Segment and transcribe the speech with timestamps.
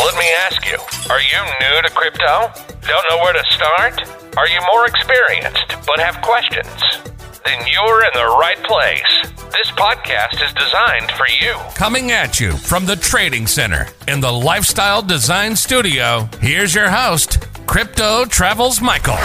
[0.00, 0.78] Let me ask you
[1.10, 2.50] are you new to crypto?
[2.88, 4.00] Don't know where to start?
[4.38, 6.66] Are you more experienced but have questions?
[7.44, 9.30] Then you're in the right place.
[9.52, 11.52] This podcast is designed for you.
[11.74, 17.46] Coming at you from the Trading Center in the Lifestyle Design Studio, here's your host,
[17.66, 19.16] Crypto Travels Michael.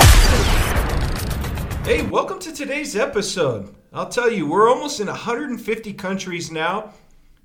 [1.85, 3.73] Hey, welcome to today's episode.
[3.93, 6.91] I'll tell you, we're almost in 150 countries now,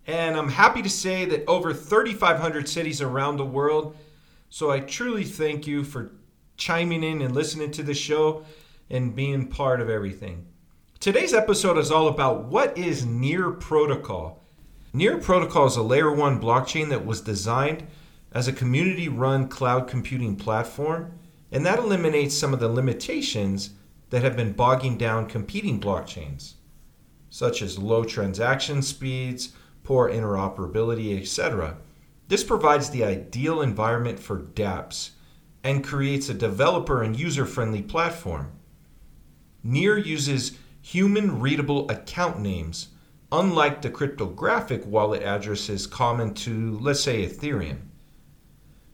[0.07, 3.97] and I'm happy to say that over 3,500 cities around the world.
[4.49, 6.13] So I truly thank you for
[6.57, 8.45] chiming in and listening to the show
[8.91, 10.47] and being part of everything.
[10.99, 14.43] Today's episode is all about what is Near Protocol.
[14.93, 17.87] Near Protocol is a layer 1 blockchain that was designed
[18.33, 21.19] as a community run cloud computing platform,
[21.53, 23.71] and that eliminates some of the limitations
[24.11, 26.55] that have been bogging down competing blockchains,
[27.31, 29.55] such as low transaction speeds,
[29.91, 31.77] poor interoperability, etc.
[32.29, 35.11] This provides the ideal environment for dApps
[35.65, 38.53] and creates a developer and user friendly platform.
[39.65, 42.91] Near uses human readable account names,
[43.33, 47.79] unlike the cryptographic wallet addresses common to, let's say, Ethereum.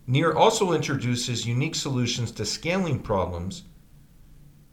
[0.07, 3.65] Near also introduces unique solutions to scaling problems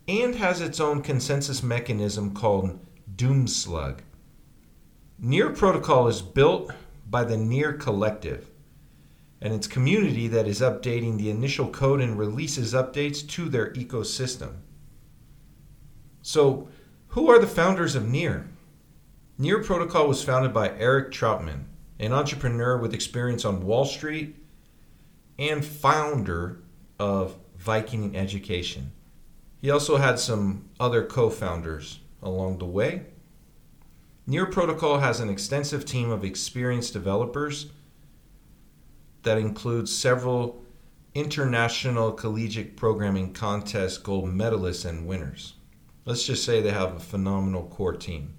[0.08, 2.80] and has its own consensus mechanism called
[3.14, 4.00] Doomslug.
[5.26, 6.74] Near Protocol is built
[7.10, 8.50] by the Near Collective
[9.40, 14.56] and its community that is updating the initial code and releases updates to their ecosystem.
[16.22, 16.68] So,
[17.08, 18.50] who are the founders of Near?
[19.38, 21.68] Near Protocol was founded by Erik Trautman,
[22.00, 24.36] an entrepreneur with experience on Wall Street
[25.40, 26.60] and founder
[27.00, 28.92] of Viking Education.
[29.62, 33.06] He also had some other co founders along the way.
[34.26, 37.72] Near Protocol has an extensive team of experienced developers
[39.24, 40.64] that includes several
[41.14, 45.56] international collegiate programming contest gold medalists and winners.
[46.06, 48.34] Let's just say they have a phenomenal core team.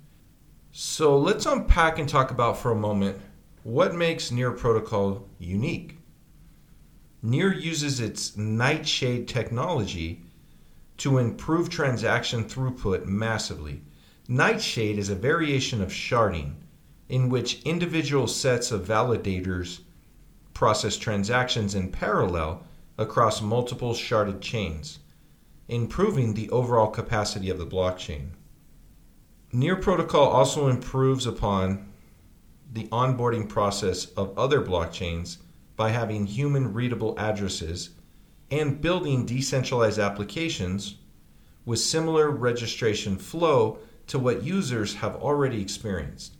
[0.73, 3.21] So let's unpack and talk about for a moment
[3.63, 5.99] what makes Near Protocol unique.
[7.23, 10.25] Near uses its Nightshade technology
[10.97, 13.83] to improve transaction throughput massively.
[14.27, 16.55] Nightshade is a variation of sharding
[17.11, 19.81] in which individual sets of validators
[20.55, 22.63] process transactions in parallel
[22.97, 25.01] across multiple sharded chains,
[25.69, 28.31] improving the overall capacity of the blockchain.
[29.53, 31.87] Near Protocol also improves upon
[32.73, 35.37] the onboarding process of other blockchains
[35.77, 37.91] by having human readable addresses
[38.51, 40.97] and building decentralized applications
[41.67, 46.37] with similar registration flow to what users have already experienced.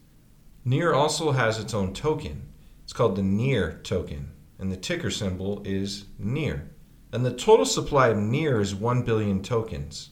[0.65, 2.49] Near also has its own token.
[2.85, 6.71] It's called the Near token, and the ticker symbol is Near.
[7.13, 10.11] And the total supply of Near is 1 billion tokens.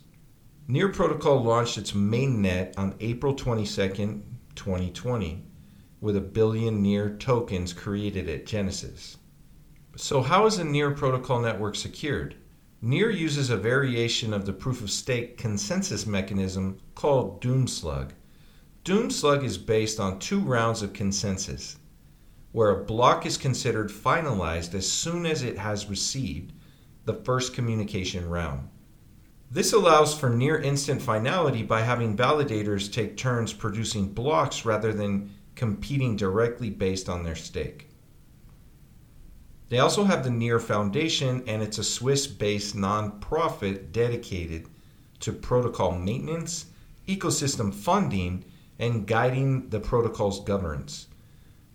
[0.68, 4.22] Near Protocol launched its mainnet on April 22,
[4.54, 5.44] 2020,
[6.00, 9.16] with a billion Near tokens created at Genesis.
[9.96, 12.36] So, how is a Near protocol network secured?
[12.84, 18.10] Near uses a variation of the proof of stake consensus mechanism called Doomslug.
[18.84, 21.76] Doomslug is based on two rounds of consensus,
[22.50, 26.54] where a block is considered finalized as soon as it has received
[27.04, 28.68] the first communication round.
[29.48, 35.30] This allows for near instant finality by having validators take turns producing blocks rather than
[35.54, 37.91] competing directly based on their stake.
[39.72, 44.66] They also have the Near Foundation, and it's a Swiss based nonprofit dedicated
[45.20, 46.66] to protocol maintenance,
[47.08, 48.44] ecosystem funding,
[48.78, 51.06] and guiding the protocol's governance.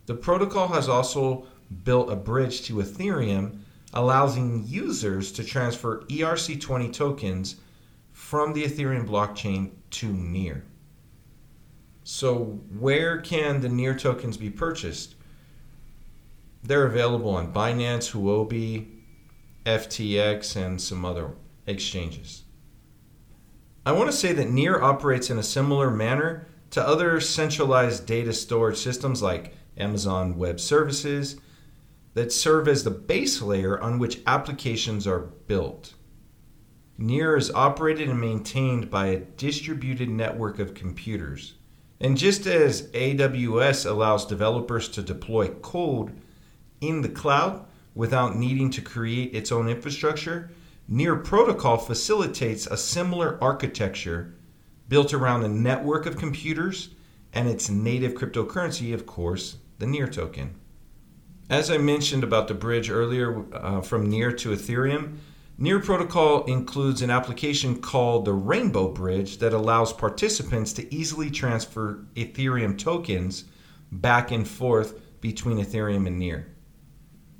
[0.06, 1.48] The protocol has also
[1.84, 3.62] built a bridge to Ethereum,
[3.96, 7.56] allowing users to transfer ERC20 tokens
[8.12, 10.64] from the Ethereum blockchain to Near.
[12.04, 15.16] So, where can the Near tokens be purchased?
[16.68, 18.88] They're available on Binance, Huobi,
[19.66, 21.31] FTX, and some other
[21.66, 22.44] exchanges.
[23.86, 28.34] I want to say that Near operates in a similar manner to other centralized data
[28.34, 31.40] storage systems like Amazon Web Services.
[32.16, 35.94] that serve as the base layer on which applications are built.
[36.98, 41.54] Near is operated and maintained by a distributed network of computers.
[42.02, 46.19] And just as AWS allows developers to deploy code
[46.82, 47.66] in the cloud
[47.96, 50.52] without needing to create its own infrastructure,
[50.88, 54.36] Near Protocol facilitates a similar architecture
[54.88, 56.90] built around a network of computers
[57.34, 60.56] and its native cryptocurrency, of course, the Near token.
[61.50, 65.18] As I mentioned about the bridge earlier uh, from Near to Ethereum,
[65.58, 72.06] Near Protocol includes an application called the Rainbow Bridge that allows participants to easily transfer
[72.16, 73.46] Ethereum tokens
[73.92, 76.48] back and forth between Ethereum and Near.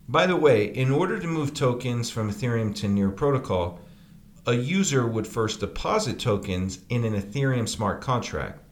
[0.09, 3.81] By the way, in order to move tokens from Ethereum to Near Protocol,
[4.45, 8.63] a user would first deposit tokens in an Ethereum smart contract.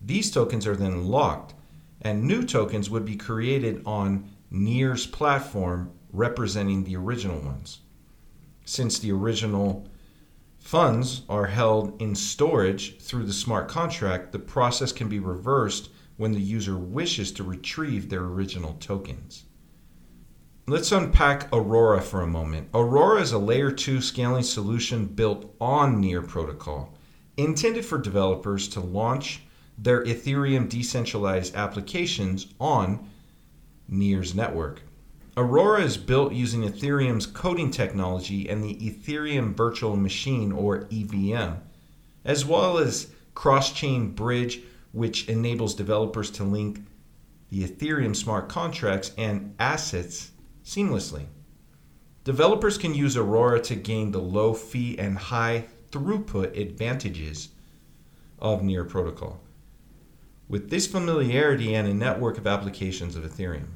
[0.00, 1.52] These tokens are then locked,
[2.00, 7.80] and new tokens would be created on Near's platform representing the original ones.
[8.64, 9.86] Since the original
[10.58, 16.32] funds are held in storage through the smart contract, the process can be reversed when
[16.32, 19.44] the user wishes to retrieve their original tokens.
[20.64, 22.68] Let's unpack Aurora for a moment.
[22.72, 26.96] Aurora is a layer 2 scaling solution built on Near Protocol,
[27.36, 29.42] intended for developers to launch
[29.76, 33.10] their Ethereum decentralized applications on
[33.88, 34.82] Near's network.
[35.36, 41.54] Aurora is built using Ethereum's coding technology and the Ethereum Virtual Machine, or EVM,
[42.24, 44.60] as well as cross chain bridge,
[44.92, 46.86] which enables developers to link
[47.50, 50.30] the Ethereum smart contracts and assets
[50.64, 51.26] seamlessly.
[52.24, 57.48] Developers can use Aurora to gain the low fee and high throughput advantages
[58.38, 59.40] of Near Protocol.
[60.48, 63.68] With this familiarity and a network of applications of Ethereum.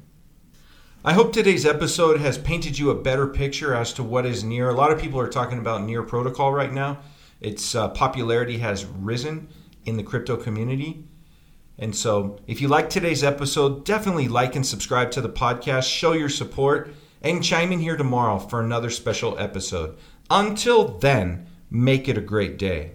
[1.03, 4.69] I hope today's episode has painted you a better picture as to what is Near.
[4.69, 6.99] A lot of people are talking about Near Protocol right now.
[7.39, 9.47] Its uh, popularity has risen
[9.85, 11.06] in the crypto community.
[11.79, 16.13] And so, if you like today's episode, definitely like and subscribe to the podcast, show
[16.13, 16.91] your support,
[17.21, 19.97] and chime in here tomorrow for another special episode.
[20.29, 22.93] Until then, make it a great day.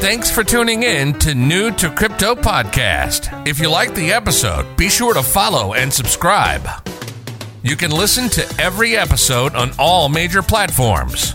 [0.00, 3.46] Thanks for tuning in to New to Crypto Podcast.
[3.46, 6.66] If you like the episode, be sure to follow and subscribe.
[7.62, 11.34] You can listen to every episode on all major platforms.